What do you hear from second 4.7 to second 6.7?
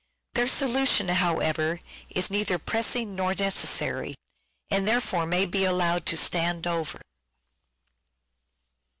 and therefore may be allowed to stand